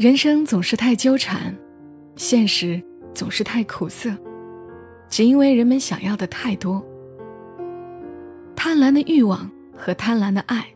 [0.00, 1.54] 人生总是太纠缠，
[2.16, 4.10] 现实总是太苦涩，
[5.10, 6.82] 只因为人们想要的太多。
[8.56, 10.66] 贪婪的欲望和贪婪的爱，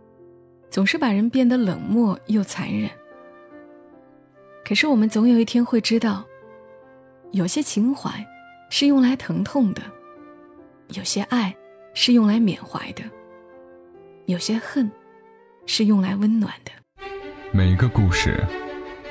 [0.69, 2.91] 总是把人变得冷漠又残忍。
[4.63, 6.23] 可是我们总有一天会知道，
[7.31, 8.11] 有些情怀
[8.69, 9.81] 是用来疼痛的，
[10.89, 11.57] 有些爱
[11.95, 13.03] 是用来缅怀的，
[14.27, 14.93] 有些恨
[15.65, 16.71] 是用来温暖的。
[17.53, 18.45] 每一个故事。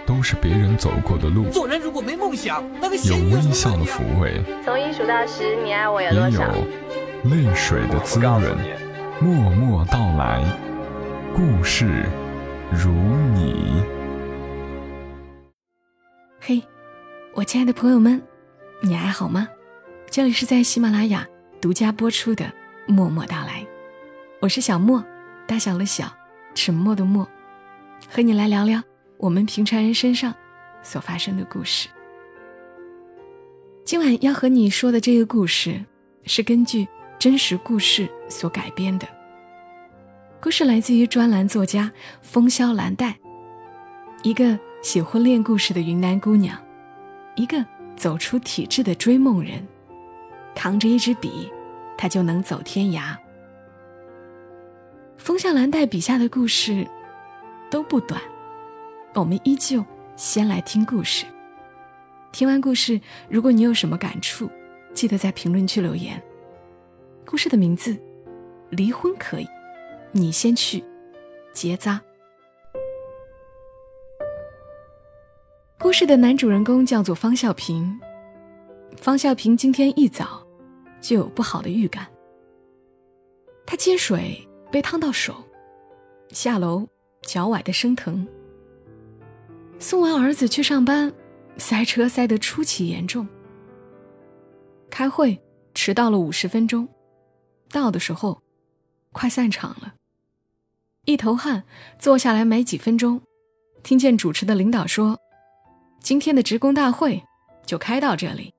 [0.05, 1.49] 都是别人走过的路。
[1.49, 6.29] 做人如果没梦想，那个有微笑的抚慰，从一数到十，你爱我有多少？
[6.29, 8.57] 也有泪水的滋润，
[9.19, 10.43] 默默到来，
[11.33, 12.05] 故事
[12.71, 12.91] 如
[13.33, 13.81] 你。
[16.41, 16.61] 嘿，
[17.33, 18.21] 我亲爱的朋友们，
[18.81, 19.47] 你还好吗？
[20.09, 21.25] 这里是在喜马拉雅
[21.61, 22.45] 独家播出的
[22.85, 23.61] 《默默到来》，
[24.41, 25.03] 我是小莫，
[25.47, 26.05] 大小的小，
[26.53, 27.27] 沉默的默，
[28.09, 28.83] 和你来聊聊。
[29.23, 30.35] 我们平常人身上
[30.81, 31.87] 所发生的故事。
[33.85, 35.81] 今晚要和你说的这个故事，
[36.25, 36.85] 是根据
[37.17, 39.07] 真实故事所改编的。
[40.41, 41.89] 故事来自于专栏作家
[42.21, 43.17] 风萧兰黛，
[44.23, 46.61] 一个写婚恋故事的云南姑娘，
[47.35, 49.65] 一个走出体制的追梦人，
[50.53, 51.49] 扛着一支笔，
[51.97, 53.15] 她就能走天涯。
[55.17, 56.85] 风萧兰黛笔下的故事
[57.71, 58.21] 都不短。
[59.15, 59.83] 我们依旧
[60.15, 61.25] 先来听故事。
[62.31, 64.49] 听完故事，如果你有什么感触，
[64.93, 66.21] 记得在评论区留言。
[67.23, 67.95] 故事的名字：
[68.71, 69.47] 离婚可以，
[70.11, 70.83] 你先去
[71.53, 72.01] 结扎。
[75.77, 77.99] 故事的男主人公叫做方孝平。
[78.97, 80.43] 方孝平今天一早
[81.01, 82.07] 就有不好的预感。
[83.65, 85.35] 他接水被烫到手，
[86.29, 86.87] 下楼
[87.21, 88.27] 脚崴的生疼。
[89.83, 91.11] 送完儿子去上班，
[91.57, 93.27] 塞车塞得出奇严重。
[94.89, 95.37] 开会
[95.73, 96.87] 迟到了五十分钟，
[97.69, 98.41] 到的时候
[99.11, 99.93] 快散场了。
[101.03, 101.65] 一头汗，
[101.99, 103.19] 坐下来没几分钟，
[103.83, 105.19] 听见主持的领导说
[106.01, 107.21] ：“今天的职工大会
[107.65, 108.53] 就开到这里，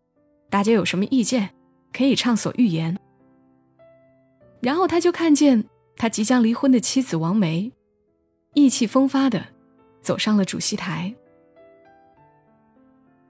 [0.51, 1.49] 大家有什么意见
[1.91, 2.99] 可以畅所欲言。”
[4.61, 5.65] 然后他就看见
[5.97, 7.73] 他即将离婚的妻子王梅，
[8.53, 9.54] 意气风发的。
[10.05, 11.13] 走上了主席台。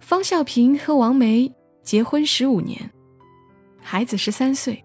[0.00, 1.50] 方孝平和王梅
[1.82, 2.90] 结婚十五年，
[3.80, 4.84] 孩子十三岁。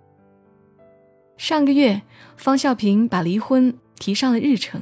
[1.36, 2.02] 上个月，
[2.38, 4.82] 方孝平把离婚提上了日程，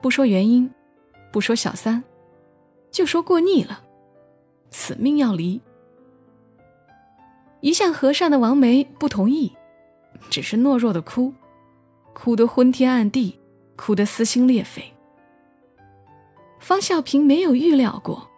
[0.00, 0.68] 不说原因，
[1.30, 2.02] 不说小三，
[2.90, 3.84] 就说过腻了，
[4.70, 5.60] 死命要离。
[7.60, 9.52] 一向和善的王梅不同意，
[10.30, 11.34] 只是懦弱的哭，
[12.14, 13.38] 哭得昏天暗地，
[13.76, 14.82] 哭得撕心裂肺。
[16.60, 18.30] 方孝平没有预料过，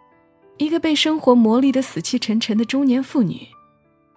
[0.56, 3.46] 一个被生活磨砺的死气沉沉的中年妇女，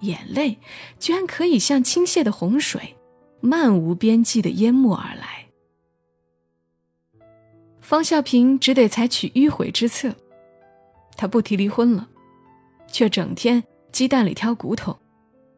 [0.01, 0.57] 眼泪
[0.99, 2.95] 居然可以像倾泻的洪水，
[3.41, 5.47] 漫无边际的淹没而来。
[7.81, 10.15] 方孝平只得采取迂回之策，
[11.17, 12.07] 他不提离婚了，
[12.87, 14.97] 却整天鸡蛋里挑骨头，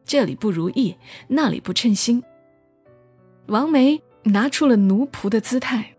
[0.04, 0.96] 这里不如意，
[1.28, 2.22] 那里不称心。
[3.46, 5.94] 王梅拿出了奴仆的姿态。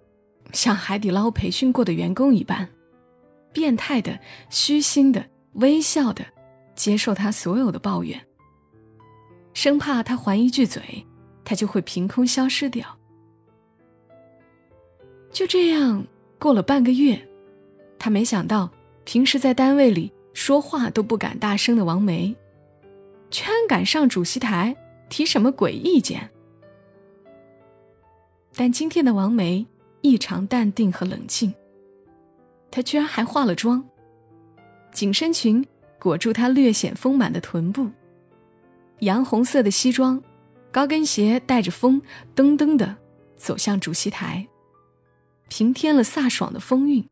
[0.51, 2.67] 像海底捞培训过的员工一般，
[3.53, 5.23] 变态的、虚心的、
[5.53, 6.25] 微笑的
[6.75, 8.19] 接受他所有的抱怨，
[9.53, 11.05] 生怕他还一句嘴，
[11.45, 12.97] 他就会凭空消失掉。
[15.31, 16.03] 就这样
[16.39, 17.27] 过了半个月，
[17.99, 18.69] 他没想到，
[19.03, 22.35] 平时在单位里说话都不敢大声的王梅，
[23.29, 24.75] 居然敢上主席台
[25.09, 26.27] 提什么鬼意见。
[28.55, 29.65] 但今天的王梅。
[30.01, 31.53] 异常淡定和冷静。
[32.71, 33.83] 她居然还化了妆，
[34.91, 35.65] 紧身裙
[35.99, 37.89] 裹住她略显丰满的臀部，
[38.99, 40.21] 洋红色的西装，
[40.71, 42.01] 高跟鞋带着风
[42.35, 42.95] 噔噔的
[43.35, 44.47] 走向主席台，
[45.47, 47.07] 平添了飒爽的风韵，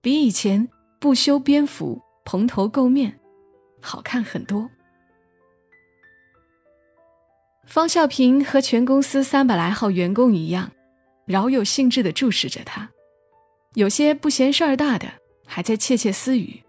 [0.00, 0.68] 比以前
[0.98, 3.20] 不修边幅、蓬头垢面
[3.80, 4.68] 好看很多。
[7.66, 10.70] 方孝平和全公司三百来号员工一样。
[11.26, 12.90] 饶有兴致地注视着他，
[13.74, 15.08] 有些不嫌事儿大的
[15.46, 16.62] 还在窃窃私语，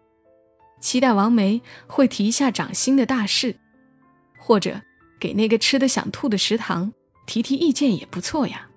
[0.79, 3.55] 期待王梅会提一下涨薪的大事，
[4.39, 4.81] 或者
[5.19, 6.93] 给那个吃的想吐的食堂
[7.25, 8.69] 提提意见也不错呀。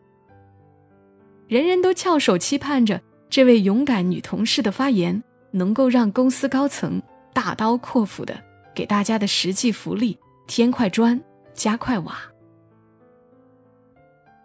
[1.46, 7.00] 人人都翘首期盼着这位勇敢女同事的发言能够让公司高层
[7.32, 8.38] 大刀阔斧的
[8.74, 11.18] 给大家的实际福利添块砖
[11.54, 12.27] 加块瓦。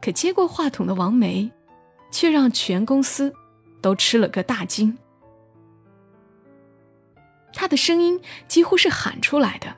[0.04, 1.50] 可接过话筒的王梅，
[2.12, 3.34] 却让全公司
[3.80, 4.98] 都吃了个大惊。
[7.54, 9.78] 他的声音几乎是喊出来的，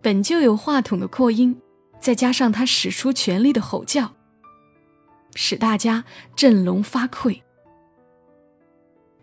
[0.00, 1.62] 本就有话筒的扩音，
[2.00, 4.10] 再加上他使出全力的吼叫，
[5.36, 6.02] 使大家
[6.34, 7.42] 振聋发聩。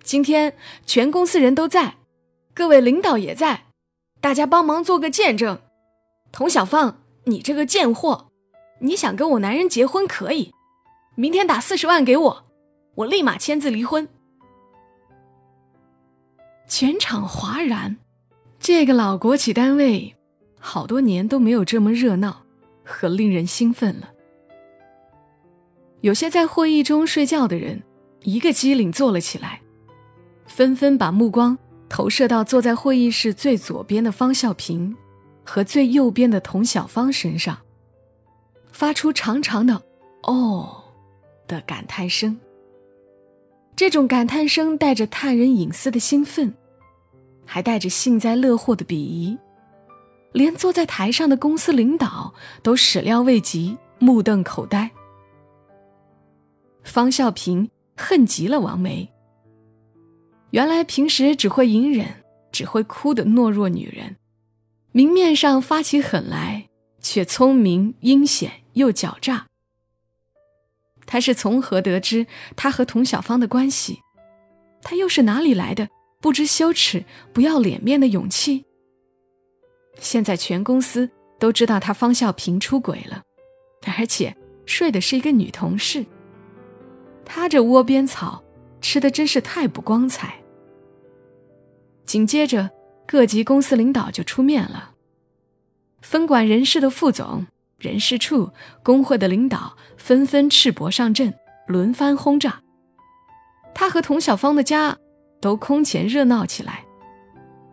[0.01, 0.55] 今天
[0.85, 1.97] 全公司人都在，
[2.53, 3.65] 各位领导也在，
[4.21, 5.59] 大家帮忙做个见证。
[6.31, 8.28] 童小芳，你这个贱货，
[8.81, 10.53] 你想跟我男人结婚可以，
[11.15, 12.45] 明天打四十万给我，
[12.95, 14.07] 我立马签字离婚。
[16.67, 17.97] 全场哗然，
[18.59, 20.15] 这个老国企单位，
[20.59, 22.43] 好多年都没有这么热闹
[22.85, 24.09] 和令人兴奋了。
[26.01, 27.83] 有些在会议中睡觉的人，
[28.21, 29.59] 一个机灵坐了起来，
[30.45, 31.57] 纷纷把目光
[31.89, 34.95] 投射到坐在会议室最左边的方孝平
[35.43, 37.57] 和最右边的童小芳身上，
[38.79, 39.73] 发出长长的
[40.23, 40.81] “哦”
[41.49, 42.39] 的感叹声。
[43.75, 46.53] 这种感叹声带着探人隐私的兴奋。
[47.45, 49.37] 还带着幸灾乐祸的鄙夷，
[50.31, 52.33] 连坐在台上的公司领导
[52.63, 54.89] 都始料未及，目瞪口呆。
[56.83, 59.11] 方孝平恨极了王梅。
[60.51, 62.07] 原来平时只会隐忍、
[62.49, 64.15] 只会哭的懦弱女人，
[64.93, 66.68] 明面上发起狠来，
[67.01, 69.47] 却聪明、阴险又狡诈。
[71.05, 74.01] 他是从何得知他和童小芳的关系？
[74.81, 75.89] 他又是哪里来的？
[76.21, 78.65] 不知羞耻、不要脸面的勇气。
[79.99, 81.09] 现在全公司
[81.39, 83.23] 都知道他方孝平出轨了，
[83.97, 84.35] 而且
[84.65, 86.05] 睡的是一个女同事。
[87.25, 88.43] 他这窝边草
[88.81, 90.41] 吃的真是太不光彩。
[92.05, 92.69] 紧接着，
[93.07, 94.93] 各级公司领导就出面了，
[96.01, 97.45] 分管人事的副总、
[97.77, 98.51] 人事处、
[98.83, 101.33] 工会的领导纷纷赤膊上阵，
[101.67, 102.61] 轮番轰炸。
[103.73, 104.97] 他和童小芳的家。
[105.41, 106.83] 都空前热闹起来，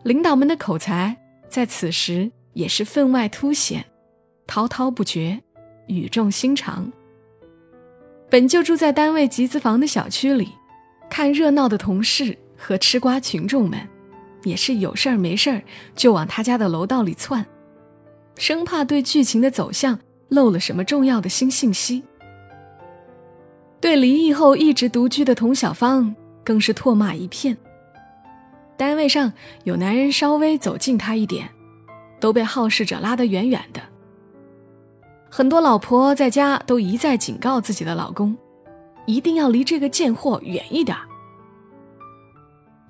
[0.03, 1.17] 领导们的口才
[1.49, 3.83] 在此时也是分外凸显，
[4.47, 5.43] 滔滔不绝，
[5.87, 6.89] 语重心长。
[8.29, 10.47] 本就住在单位集资房的小区里，
[11.09, 13.85] 看热闹的同事和吃瓜群众们，
[14.43, 15.61] 也是有事儿没事儿
[15.93, 17.45] 就往他家的楼道里窜，
[18.37, 19.99] 生怕对剧情的走向
[20.29, 22.03] 漏了什么重要的新信息。
[23.79, 26.15] 对离异后一直独居的童小芳。
[26.47, 27.57] 更是唾骂一片。
[28.77, 29.33] 单位上
[29.65, 31.49] 有男人稍微走近她一点，
[32.21, 33.81] 都被好事者拉得远远的。
[35.29, 38.33] 很多老婆在家都一再警告自己的老公，
[39.05, 40.95] 一定要离这个贱货远一点。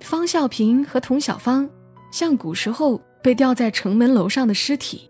[0.01, 1.67] 方孝平和童小芳
[2.11, 5.09] 像古时候被吊在城门楼上的尸体，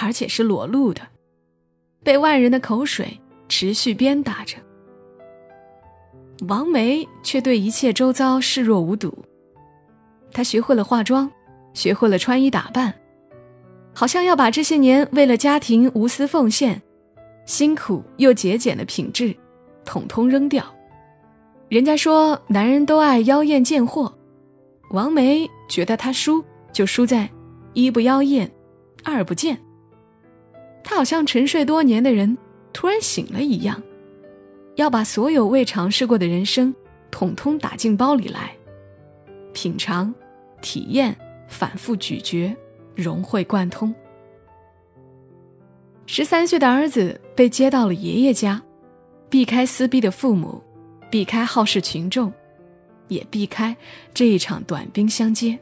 [0.00, 1.02] 而且是裸露的，
[2.02, 4.56] 被万人的口水持续鞭打着。
[6.48, 9.16] 王梅却对一切周遭视若无睹。
[10.32, 11.30] 她学会了化妆，
[11.72, 12.92] 学会了穿衣打扮，
[13.94, 16.82] 好像要把这些年为了家庭无私奉献、
[17.46, 19.34] 辛苦又节俭的品质，
[19.84, 20.64] 统统扔掉。
[21.68, 24.12] 人家说男人都爱妖艳贱货，
[24.90, 27.30] 王梅觉得她输就输在
[27.72, 28.50] 一不妖艳，
[29.04, 29.58] 二不贱。
[30.84, 32.38] 他好像沉睡多年的人
[32.72, 33.82] 突然醒了一样。
[34.76, 36.74] 要把所有未尝试过的人生，
[37.10, 38.54] 统统打进包里来，
[39.52, 40.12] 品尝、
[40.60, 41.16] 体验、
[41.48, 42.54] 反复咀嚼、
[42.94, 43.94] 融会贯通。
[46.06, 48.60] 十三岁的儿子被接到了爷爷家，
[49.30, 50.60] 避开撕逼的父母，
[51.08, 52.32] 避开好事群众，
[53.06, 53.76] 也避开
[54.12, 55.58] 这一场短兵相接。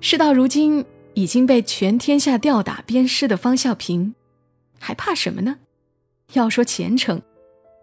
[0.00, 0.84] 事到如今，
[1.16, 4.14] 已经被全天下吊打鞭尸的方孝平，
[4.78, 5.56] 还怕什么呢？
[6.34, 7.22] 要说前程，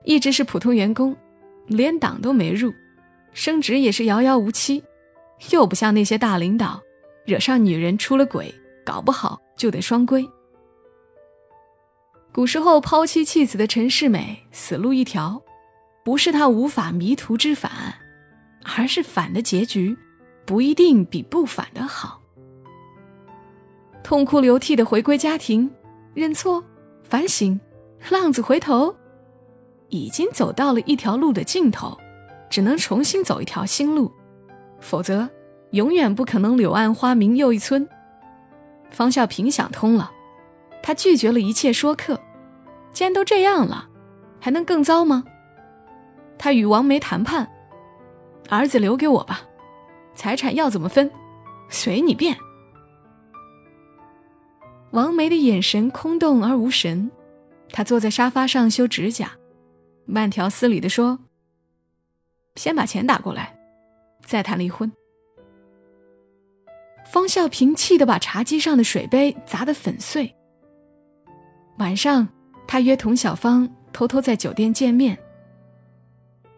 [0.06, 1.18] 一直是普通员工，
[1.66, 2.72] 连党都没入，
[3.34, 4.84] 升职也是遥遥无期，
[5.50, 6.80] 又不像那些大领导，
[7.26, 8.54] 惹上女人出了轨，
[8.86, 10.30] 搞不好就得双规。
[12.32, 15.42] 古时候抛妻弃子的陈世美死路一条，
[16.06, 17.72] 不是他无法迷途知返，
[18.78, 19.98] 而是反的结局
[20.46, 22.20] 不一定比不反的好。
[24.04, 25.70] 痛哭流涕的回归家庭，
[26.14, 26.64] 认错，
[27.04, 27.60] 反省。
[28.10, 28.94] 浪子回头，
[29.88, 31.98] 已经走到了一条路的尽头，
[32.50, 34.12] 只能重新走一条新路，
[34.82, 35.30] 否则
[35.72, 37.88] 永远不可能柳暗花明又一村。
[38.92, 40.12] 方孝平想通了，
[40.82, 42.20] 他拒绝了一切说客。
[42.92, 43.88] 既然都这样了，
[44.42, 45.24] 还能更糟吗？
[46.38, 47.50] 他与王梅谈判，
[48.50, 49.44] 儿子留给我吧，
[50.14, 51.10] 财产要怎么分，
[51.70, 52.38] 随你便。
[54.94, 57.10] 王梅的眼神空洞而无神。
[57.70, 59.32] 她坐在沙发上修指甲，
[60.06, 61.18] 慢条斯理地说
[62.56, 63.58] ：“先把钱打过来，
[64.24, 64.92] 再谈离婚。”
[67.12, 70.32] 方孝平气得把茶几上的水杯砸得粉碎。
[71.80, 72.28] 晚上，
[72.68, 75.18] 他约童小芳偷偷在酒店见面。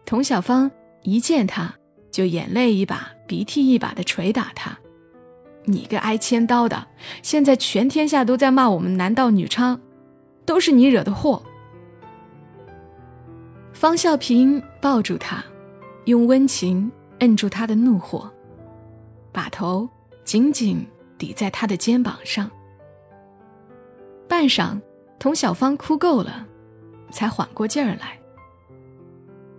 [0.04, 0.70] 童小芳
[1.02, 1.74] 一见他，
[2.10, 4.78] 就眼泪一把鼻涕一把的捶打他
[5.66, 6.86] ：“你个挨千刀的！
[7.22, 9.78] 现在全天下都在骂我们男盗女娼，
[10.44, 11.42] 都是你惹的祸。”
[13.74, 15.44] 方孝平抱住他，
[16.06, 18.30] 用温情摁住他的怒火，
[19.32, 19.88] 把头
[20.24, 20.84] 紧紧
[21.18, 22.50] 抵在他的肩膀上。
[24.26, 24.80] 半晌，
[25.18, 26.46] 童小芳哭够了，
[27.10, 28.18] 才缓过劲儿来。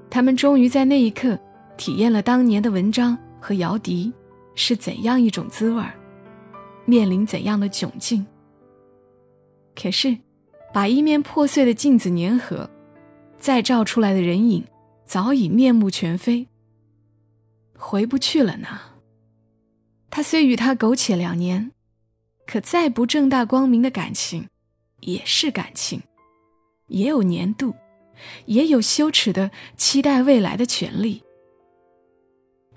[0.10, 1.38] 他们终于在那一刻
[1.78, 4.12] 体验了当年的文章和姚笛
[4.58, 5.94] 是怎样一种滋味儿，
[6.86, 8.26] 面临怎样的窘境。
[9.76, 10.18] 可是，
[10.74, 12.70] 把一面破碎的镜子粘合。
[13.40, 14.66] 再照出来的人影，
[15.06, 16.48] 早已面目全非。
[17.78, 18.68] 回不去了呢。
[20.10, 21.72] 他虽与他苟且两年，
[22.48, 24.48] 可再不正大光明的感情，
[25.02, 26.02] 也是感情，
[26.88, 27.76] 也有年度，
[28.48, 31.22] 也有羞耻的期待未来的权利。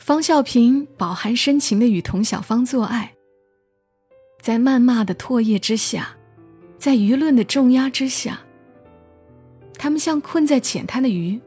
[0.01, 3.15] 方孝平饱含深情的与童小芳做爱，
[4.41, 6.17] 在谩骂的唾液之下，
[6.79, 8.41] 在舆论的重压之下。
[9.75, 11.39] 他们像困在浅滩的鱼，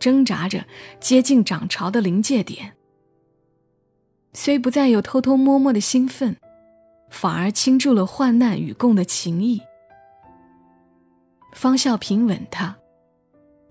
[0.00, 0.66] 挣扎着
[0.98, 2.72] 接近涨潮的临界点。
[4.34, 6.36] 虽不再有偷偷摸摸的兴奋，
[7.08, 9.62] 反而倾注了患难与共的情谊。
[11.52, 12.76] 方孝平吻她，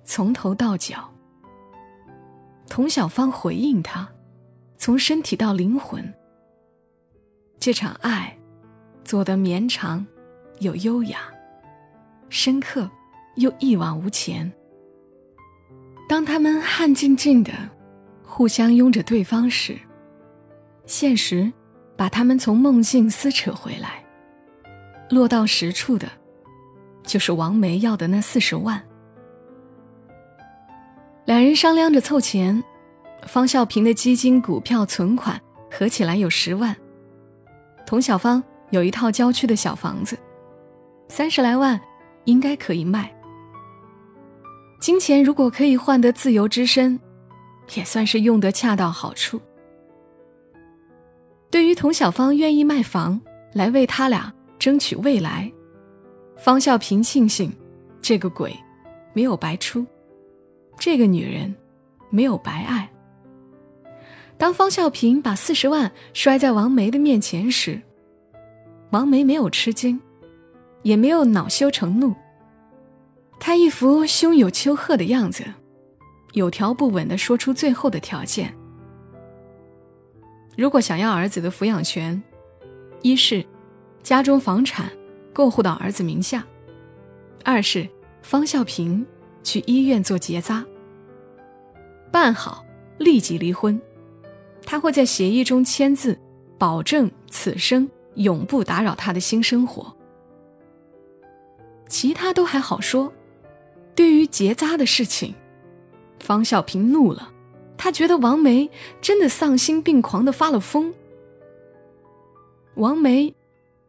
[0.05, 1.08] 从头到脚。
[2.69, 4.07] 童小芳回应他，
[4.77, 6.13] 从身体到灵魂。
[7.59, 8.37] 这场爱，
[9.03, 10.05] 做得绵长，
[10.59, 11.21] 又优雅，
[12.29, 12.89] 深刻。
[13.35, 14.51] 又一往无前。
[16.09, 17.53] 当他们汗静静的
[18.21, 19.79] 互相拥着对方时，
[20.85, 21.49] 现实
[21.95, 24.03] 把他们从梦境撕扯回来。
[25.09, 26.09] 落到实处的，
[27.03, 28.83] 就是王梅要的那四十万。
[31.29, 32.63] 两人商量着凑钱，
[33.27, 36.75] 方孝平的基金、股票、存款合起来有十万，
[37.85, 40.17] 童小芳有一套郊区的小房子，
[41.07, 41.79] 三十来万
[42.25, 43.15] 应该可以卖。
[44.81, 46.99] 金钱如果可以换得自由之身，
[47.75, 49.39] 也算是用得恰到好处。
[51.51, 53.21] 对于童小芳愿意卖房
[53.53, 55.51] 来为他俩争取未来，
[56.37, 57.55] 方孝平庆幸
[58.01, 58.51] 这个鬼
[59.13, 59.85] 没有白出，
[60.79, 61.53] 这个女人
[62.09, 62.89] 没有白爱。
[64.37, 67.81] 当方孝平把四十万摔在王梅的面前时，
[68.91, 69.99] 王梅没有吃惊，
[70.81, 72.15] 也没有恼羞成怒。
[73.37, 75.43] 他一副胸有丘壑的样子，
[76.31, 78.53] 有条不紊地说出最后的条件：
[80.57, 82.21] 如果想要儿子的抚养权，
[83.01, 83.45] 一是
[84.01, 84.89] 家中房产
[85.33, 86.39] 过户到儿子名下；
[87.43, 87.87] 二是
[88.21, 89.05] 方孝平
[89.43, 90.65] 去医院做结扎，
[92.11, 92.65] 办好
[92.97, 93.79] 立即离婚。
[94.65, 96.19] 他会在协议中签字，
[96.57, 99.95] 保证此生永不打扰他的新生活。
[101.87, 103.11] 其他都还好说。
[103.95, 105.35] 对于结扎的事情，
[106.19, 107.33] 方小平怒了，
[107.77, 108.69] 他觉得王梅
[109.01, 110.93] 真的丧心病狂的发了疯。
[112.75, 113.35] 王梅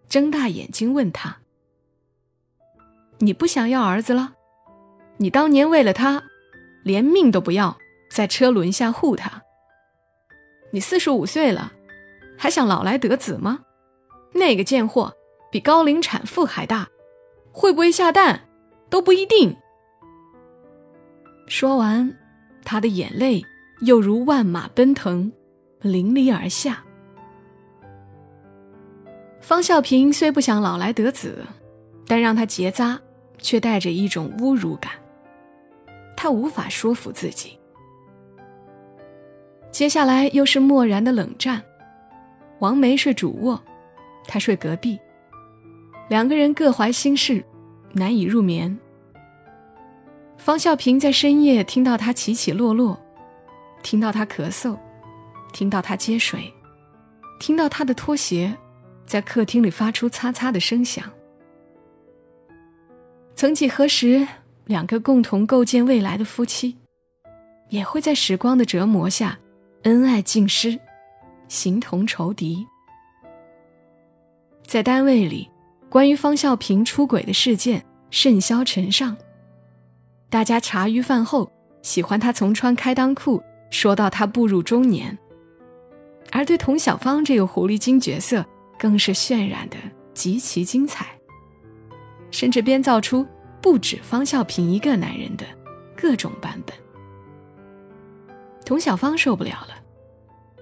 [0.09, 1.37] 睁大眼睛问他
[3.19, 4.33] ：“你不想要儿子了？
[5.19, 6.25] 你当年为了他，
[6.83, 7.79] 连命都不要，
[8.11, 9.43] 在车轮下护他。
[10.73, 11.73] 你四十五岁了，
[12.37, 13.61] 还想老来得子吗？
[14.35, 15.15] 那个贱货
[15.51, 16.89] 比高龄产妇还大，
[17.53, 18.49] 会不会下蛋
[18.91, 19.57] 都不一定。”
[21.49, 22.17] 说完，
[22.65, 23.45] 他的眼泪
[23.81, 25.33] 又如万马奔腾，
[25.81, 26.85] 淋漓而下。
[29.41, 31.45] 方孝平虽不想老来得子，
[32.07, 33.01] 但让他结扎，
[33.39, 34.93] 却带着一种侮辱感。
[36.17, 37.59] 他无法说服自己。
[39.71, 41.63] 接下来又是漠然的冷战。
[42.59, 43.61] 王梅睡主卧，
[44.27, 44.99] 他睡隔壁，
[46.09, 47.43] 两个人各怀心事，
[47.93, 48.79] 难以入眠。
[50.37, 52.99] 方孝平在深夜听到他起起落落，
[53.83, 54.77] 听到他咳嗽，
[55.53, 56.53] 听到他接水，
[57.39, 58.55] 听到他的拖鞋
[59.07, 61.05] 在客厅里发出擦擦的声响。
[63.35, 64.27] 曾几何时，
[64.67, 66.77] 两个共同构建未来的夫妻，
[67.71, 69.39] 也会在时光的折磨下
[69.85, 70.79] 恩爱尽失，
[71.49, 72.67] 形同仇敌。
[74.67, 75.51] 在单位里，
[75.89, 79.17] 关于方孝平出轨的事件甚嚣尘上。
[80.29, 85.17] 大家茶余饭后喜欢他从穿开裆裤说到他步入中年，
[86.31, 88.45] 而对童小芳这个狐狸精角色
[88.79, 89.79] 更是渲染的
[90.13, 91.07] 极其精彩，
[92.31, 93.27] 甚至编造出
[93.63, 95.45] 不止方孝平一个男人的
[95.97, 96.77] 各种版本。
[98.71, 99.75] 童小芳受不了了，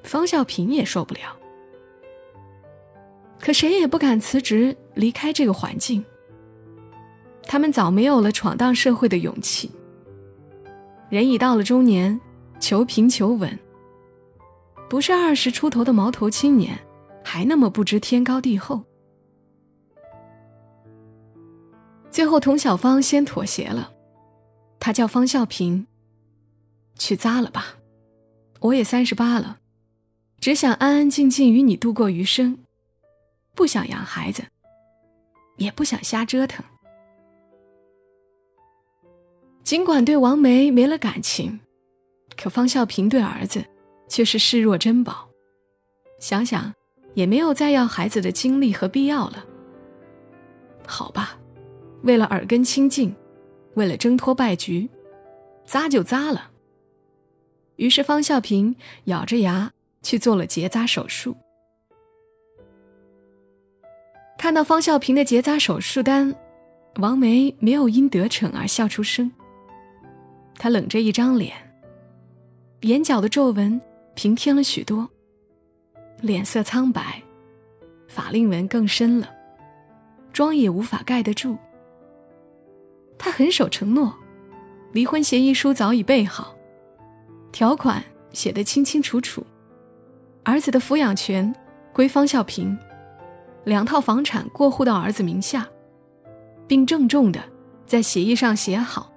[0.03, 1.37] 方孝平也受不了，
[3.39, 6.03] 可谁也不敢辞职离开这个环境。
[7.43, 9.71] 他们早没有了闯荡社会的勇气。
[11.11, 12.19] 人已到了中年，
[12.59, 13.59] 求平求稳。
[14.89, 16.79] 不是二十出头的毛头青年，
[17.23, 18.83] 还那么不知天高地厚。
[22.11, 23.93] 最后，童小芳先妥协了，
[24.81, 25.87] 她叫方孝平。
[26.97, 27.78] 去扎了吧，
[28.61, 29.59] 我也三十八了，
[30.41, 32.59] 只想安安静静与你度过余生，
[33.55, 34.43] 不想养孩子，
[35.57, 36.65] 也不想瞎折腾。
[39.63, 41.61] 尽管对王梅没了感情，
[42.37, 43.65] 可方孝平对儿子
[44.09, 45.29] 却是视若珍宝。
[46.19, 46.75] 想想，
[47.15, 49.45] 也没有再要孩子的精力和必要了。
[50.87, 51.39] 好吧，
[52.03, 53.15] 为了耳根清净，
[53.75, 54.89] 为了挣脱败局，
[55.65, 56.51] 扎就扎了。
[57.79, 61.35] 于是方孝平咬着牙去做了结扎手术。
[64.37, 66.35] 看到方孝平的结扎手术单，
[66.97, 69.31] 王梅没有因得逞而笑出声。
[70.57, 71.55] 他冷着一张脸，
[72.81, 73.81] 眼角的皱纹
[74.15, 75.09] 平添了许多，
[76.21, 77.23] 脸色苍白，
[78.09, 79.33] 法令纹更深了，
[80.33, 81.57] 妆也无法盖得住。
[83.17, 84.13] 他很守承诺，
[84.93, 86.57] 离婚协议书早已备好，
[87.53, 88.03] 条款
[88.33, 89.45] 写得清清楚楚，
[90.45, 91.55] 儿子的抚养权
[91.93, 92.77] 归方孝平，
[93.65, 95.67] 两套房产过户到儿子名下，
[96.67, 97.41] 并郑重的
[97.87, 99.13] 在协议上写好，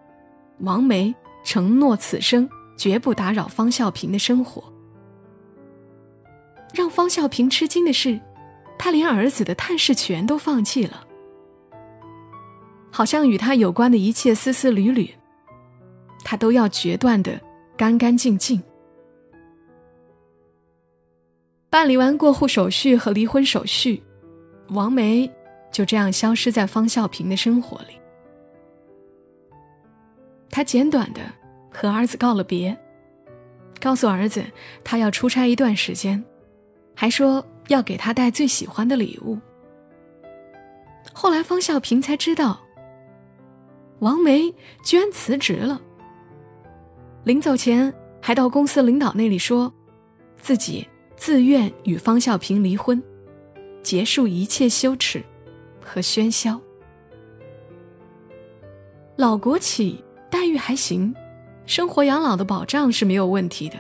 [0.60, 1.14] 王梅。
[1.44, 2.48] 承诺此生
[2.78, 4.64] 绝不打扰方孝平的生活。
[6.72, 8.22] 让方孝平吃惊的是，
[8.78, 11.04] 他连儿子的探视权都放弃了，
[12.92, 15.12] 好像与他有关的一切丝丝缕缕，
[16.24, 17.42] 他都要决断的
[17.82, 18.62] 干干净净。
[21.68, 24.04] 办理完过户手续和离婚手续，
[24.70, 25.28] 王梅
[25.72, 27.96] 就这样消失在方孝平的生活里。
[30.52, 31.22] 他简短的
[31.72, 32.78] 和儿子告了别，
[33.80, 34.44] 告诉儿子
[34.84, 36.24] 他要出差一段时间，
[36.96, 39.40] 还说要给他带最喜欢的礼物。
[41.12, 42.62] 后来方孝平才知道，
[44.02, 45.82] 王梅居然辞职了。
[47.24, 49.74] 临走前还到公司领导那里说，
[50.38, 53.02] 自己自愿与方孝平离婚，
[53.82, 55.24] 结束一切羞耻
[55.84, 56.60] 和喧嚣。
[59.18, 60.04] 老国企。
[60.32, 61.14] 待遇还行，
[61.66, 63.76] 生活养老的保障是没有问题的。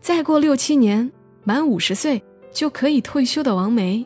[0.00, 1.12] 再过六七年，
[1.44, 4.04] 满五十岁就可以退休的王梅，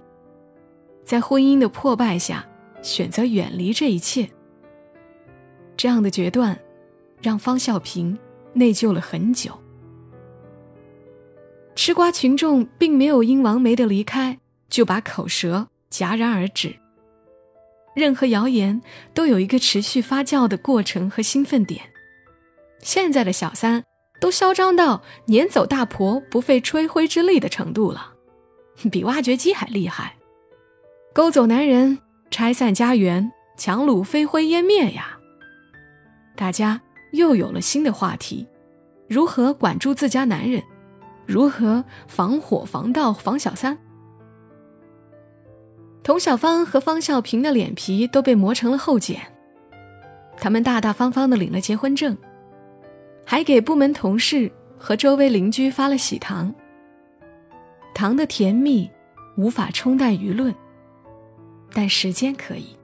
[1.05, 2.47] 在婚姻的破败下
[2.83, 4.29] 选择远离这一切。
[5.75, 6.57] 这样的决断，
[7.23, 8.17] 让方孝平
[8.53, 9.53] 内疚了很久。
[11.75, 16.75] 吃瓜群众并没有因王梅的离开就把口舌戛然而止。
[17.95, 18.81] 任何谣言
[19.15, 21.83] 都有一个持续发酵的过程和兴奋点。
[22.81, 23.85] 现在的小三
[24.21, 28.13] 都嚣张到撵走大婆不费吹灰之力的程度了，
[28.91, 30.17] 比挖掘机还厉害。
[31.15, 31.99] 勾走男人，
[32.31, 35.19] 拆散家园，强掳飞灰烟灭呀！
[36.37, 36.81] 大家
[37.13, 38.47] 又有了新的话题：
[39.09, 40.63] 如何管住自家男人？
[41.27, 43.77] 如何防火防盗防小三？
[46.03, 49.21] 童小芳和方孝平的脸皮都被磨成了厚茧，
[50.39, 52.17] 他们大大方方的领了结婚证，
[53.27, 56.55] 还给部门同事和周围邻居发了喜糖。
[57.95, 58.91] 糖的甜蜜
[59.37, 60.55] 无法冲淡舆论，
[61.75, 62.75] 但时间可以。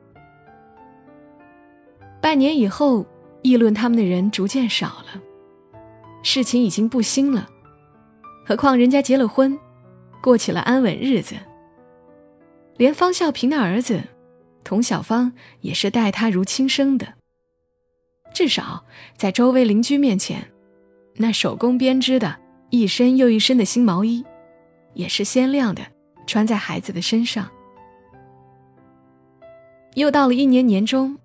[2.20, 3.06] 半年以后，
[3.44, 5.20] 议论他们的人逐渐少了，
[6.22, 7.46] 事情已经不新了，
[8.46, 9.56] 何况人家结了婚，
[10.22, 11.36] 过起了安稳日子。
[12.78, 14.02] 连方孝平的儿子
[14.64, 15.30] 童小芳
[15.60, 17.06] 也是待他如亲生的。
[18.32, 18.82] 至少
[19.14, 20.50] 在周围邻居面前，
[21.16, 22.36] 那手工编织的
[22.70, 24.24] 一身又一身的新毛衣，
[24.94, 25.82] 也是鲜亮的
[26.26, 27.46] 穿在孩子的身上。
[29.96, 31.18] 又到了一年年中，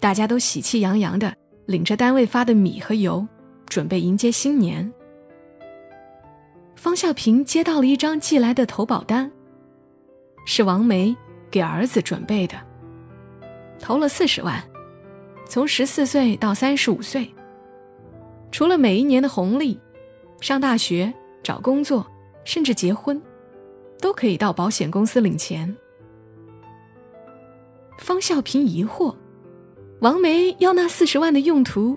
[0.00, 1.36] 大家都喜气洋洋的
[1.66, 3.26] 领着单位发的米和油，
[3.66, 4.92] 准备迎接新年。
[6.74, 9.30] 方孝平接到了一张寄来的投保单。
[10.44, 11.16] 是王梅
[11.50, 12.56] 给儿子准备的，
[13.78, 14.60] 投了四十万，
[15.46, 17.32] 从十四岁到三十五岁，
[18.50, 19.78] 除了每一年的红利，
[20.40, 22.04] 上大学、找工作，
[22.44, 23.22] 甚至结婚，
[24.00, 25.76] 都可以到保险公司领钱。
[27.98, 29.14] 方孝平疑惑：
[30.02, 31.96] 王梅要那四十万的用途，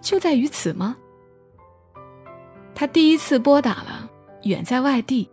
[0.00, 0.96] 就在于此吗？
[2.76, 4.08] 他第一次拨打了
[4.44, 5.28] 远在外地，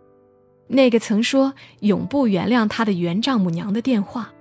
[0.66, 4.34] 那个曾说永不原谅他的原丈母娘的电话，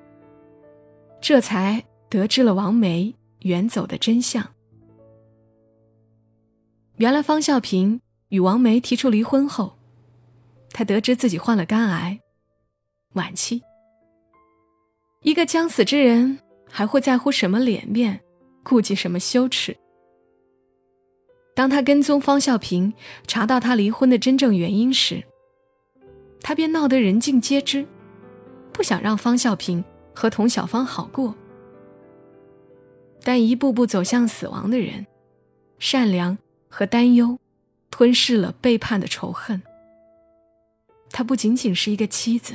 [1.21, 4.43] 这才得知了王梅远走的真相。
[6.95, 9.77] 原来方孝平与王梅提出离婚后，
[10.71, 12.19] 他得知自己患了肝癌，
[13.13, 13.61] 晚期。
[15.21, 18.19] 一个将死之人还会在乎什么脸面，
[18.63, 19.75] 顾忌什么羞耻？
[21.56, 22.93] 当他跟踪方孝平，
[23.25, 25.23] 查到他离婚的真正原因时，
[26.41, 27.86] 他便闹得人尽皆知，
[28.71, 31.34] 不想让方孝平和童小芳好过。
[33.23, 35.08] 但一步步走向死亡的人，
[35.80, 36.38] 善良
[36.69, 37.39] 和担忧，
[37.89, 39.62] 吞噬了背叛的仇恨。
[41.10, 42.53] 她不仅仅是一个妻子，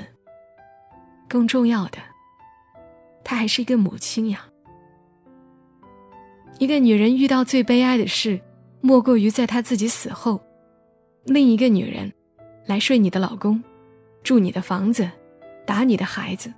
[1.29, 1.99] 更重要的。
[3.25, 4.47] 她还是一个母亲呀。
[6.59, 8.41] 一个女人遇到最悲哀的事，
[8.81, 10.41] 莫过于在她自己死后，
[11.25, 12.13] 另一个女人
[12.67, 13.63] 来睡你的老公，
[14.23, 15.11] 住你的房子，
[15.67, 16.53] 打你的孩子，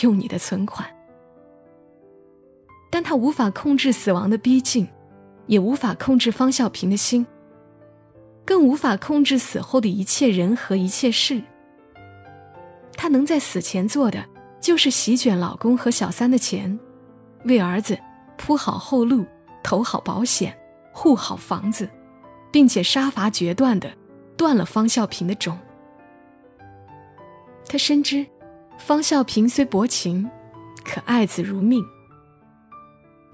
[0.00, 0.88] 用你的存款。
[2.90, 4.88] 但她无法控制死亡的逼近，
[5.46, 7.24] 也无法控制方孝平的心，
[8.44, 11.42] 更无法控制死后的一切人和一切事。
[12.96, 14.24] 她能在死前做的。
[14.64, 16.80] 就是席卷老公和小三的钱，
[17.44, 17.98] 为儿子
[18.38, 19.26] 铺好后路，
[19.62, 20.56] 投好保险，
[20.90, 21.86] 护好房子，
[22.50, 23.92] 并且杀伐决断的
[24.38, 25.58] 断了方孝平的种。
[27.68, 28.24] 他深知，
[28.78, 30.26] 方孝平虽薄情，
[30.82, 31.84] 可爱子如命。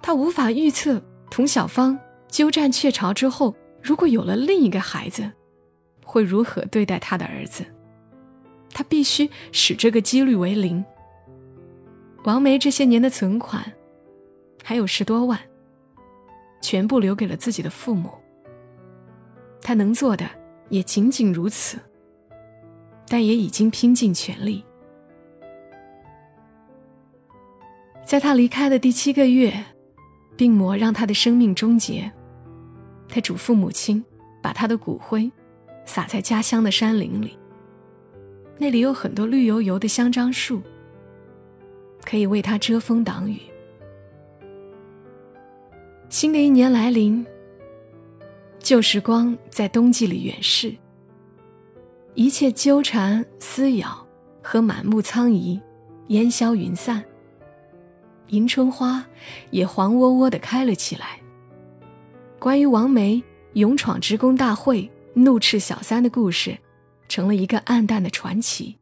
[0.03, 5.31] 他无法预测童小芳鸠占鹊巢之后，如果有了另一个孩子，
[6.05, 7.65] 会如何对待他的儿子。
[8.73, 10.85] 他必须使这个几率为零。
[12.25, 13.65] 王梅这些年的存款，
[14.63, 15.39] 还有十多万，
[16.61, 18.11] 全部留给了自己的父母。
[19.63, 20.29] 她能做的
[20.69, 21.79] 也仅仅如此，
[23.09, 24.65] 但也已经拼尽全力。
[28.05, 29.65] 在他离开的第七个月，
[30.37, 32.11] 病魔让他的生命终结。
[33.09, 34.05] 他嘱咐母亲，
[34.43, 35.31] 把他的骨灰
[35.85, 37.39] 撒在家乡的山林里，
[38.59, 40.61] 那里有很多绿油油的香樟树。
[42.05, 43.41] 可以为他遮风挡雨。
[46.09, 47.25] 新的一年来临，
[48.59, 50.75] 旧时光在冬季里远逝，
[52.15, 54.05] 一切纠缠、撕咬
[54.43, 55.61] 和满目苍夷
[56.09, 57.05] 烟消云散。
[58.29, 59.07] 迎春花
[59.51, 61.21] 也黄窝窝的开了起来。
[62.41, 66.59] 关于王梅勇闯职工大会、怒斥小三的故事，
[67.09, 68.77] 成了一个暗淡的传奇。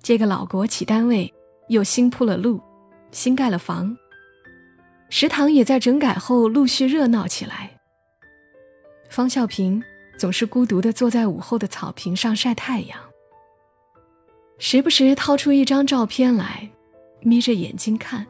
[0.00, 1.30] 这个老国企单位。
[1.68, 2.60] 又新铺了路，
[3.10, 3.96] 新盖了房。
[5.08, 7.78] 食堂也在整改后陆续热闹起来。
[9.08, 9.82] 方孝平
[10.18, 12.98] 总是孤独地坐在午后的草坪上晒太阳，
[14.58, 16.68] 时不时掏出一张照片来，
[17.20, 18.26] 眯着眼睛看。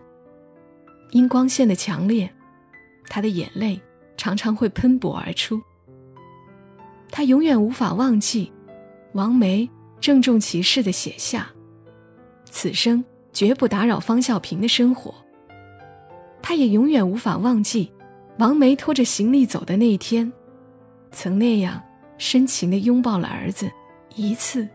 [1.13, 2.31] 因光线的强烈，
[3.09, 3.81] 他的眼泪
[4.17, 5.61] 常常会喷薄而出。
[7.11, 8.53] 他永远无法忘记，
[9.15, 9.69] 王梅
[9.99, 11.49] 郑重其事地写下
[12.51, 13.03] ：“此生。”
[13.37, 15.15] 绝不打扰方孝平的生活。
[16.41, 17.93] 他也永远无法忘记，
[18.39, 20.33] 王梅拖着行李走的那一天，
[21.13, 21.79] 曾那样
[22.17, 23.71] 深情地拥抱了儿子，
[24.15, 24.67] 一次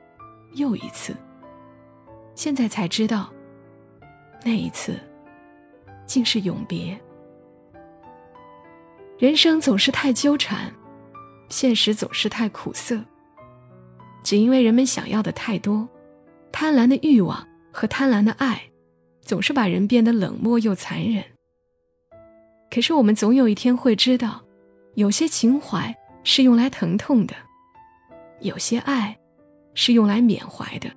[0.53, 1.15] 又一次。
[2.35, 3.33] 现在才知道，
[4.43, 4.95] 那一次，
[6.05, 6.95] 竟是永别。
[9.17, 10.71] 人生总是太纠缠，
[11.49, 13.03] 现实总是太苦涩。
[14.21, 15.89] 只因为人们想要的太多，
[16.51, 17.47] 贪婪的欲望。
[17.71, 18.61] 和贪婪的爱，
[19.21, 21.23] 总是把人变得冷漠又残忍。
[22.69, 24.41] 可是我们总有一天会知道，
[24.95, 27.33] 有些情怀是用来疼痛的，
[28.41, 29.17] 有些爱
[29.73, 30.89] 是用来缅怀的，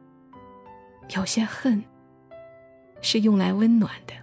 [1.17, 1.83] 有些恨
[3.01, 4.15] 是用来温暖的。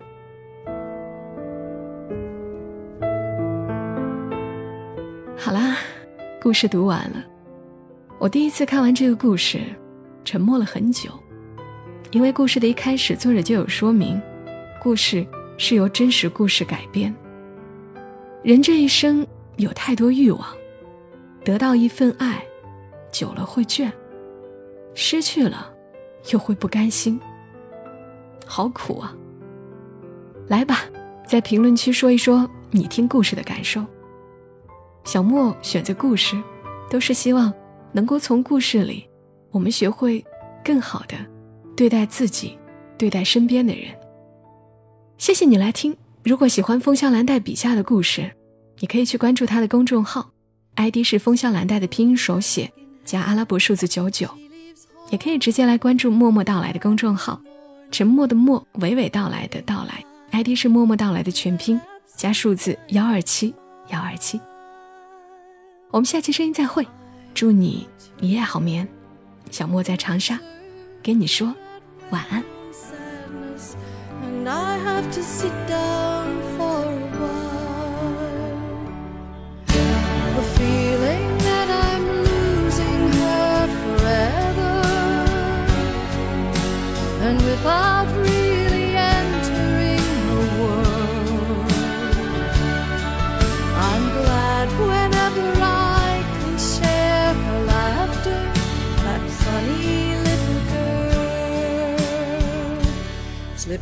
[5.37, 5.77] 好啦，
[6.41, 7.23] 故事读完了。
[8.19, 9.59] 我第一次看完这个故事，
[10.23, 11.20] 沉默了很久。
[12.11, 14.21] 因为故事的一开始，作者就有说明，
[14.81, 15.25] 故事
[15.57, 17.13] 是由真实故事改编。
[18.43, 20.45] 人这一生有太多欲望，
[21.45, 22.43] 得到一份爱，
[23.13, 23.89] 久了会倦；
[24.93, 25.71] 失去了，
[26.33, 27.17] 又会不甘心，
[28.45, 29.15] 好苦啊！
[30.47, 30.81] 来吧，
[31.25, 33.85] 在评论区说一说你听故事的感受。
[35.05, 36.35] 小莫选择故事，
[36.89, 37.53] 都是希望
[37.93, 39.07] 能够从故事里，
[39.49, 40.21] 我们学会
[40.61, 41.15] 更好的
[41.81, 42.59] 对待自己，
[42.95, 43.85] 对待身边的人。
[45.17, 45.97] 谢谢你来听。
[46.23, 48.31] 如果喜欢风向蓝带笔下的故事，
[48.77, 50.29] 你可以去关注他的公众号
[50.75, 52.71] ，ID 是风向蓝带的拼音手写
[53.03, 54.29] 加阿拉伯数字九九，
[55.09, 57.41] 也可以直接来关注默默到来的公众号，
[57.89, 61.81] 沉默的默，娓娓道来的到来，ID 是默默到来的全拼
[62.15, 63.55] 加数字幺二七
[63.87, 64.39] 幺二七。
[65.89, 66.85] 我们下期声音再会，
[67.33, 67.87] 祝你
[68.19, 68.87] 一夜好眠。
[69.49, 70.39] 小莫在长沙，
[71.01, 71.55] 跟你说
[72.11, 72.43] 晚安。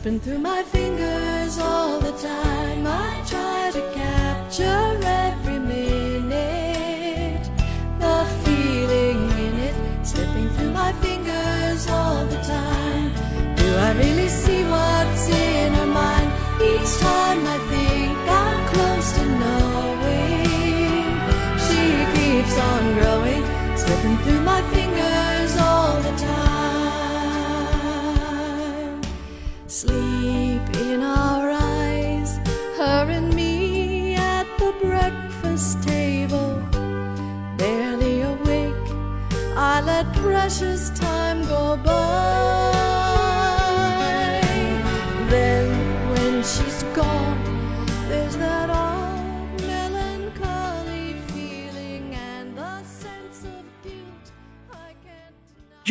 [0.10, 2.88] Slipping through my fingers all the time.
[2.88, 7.46] I try to capture every minute,
[8.00, 13.12] the feeling in it, slipping through my fingers all the time.
[13.56, 19.26] Do I really see what's in her mind each time I think I'm close to
[19.42, 20.48] knowing?
[21.66, 21.84] She
[22.16, 23.44] keeps on growing,
[23.78, 24.79] slipping through my fingers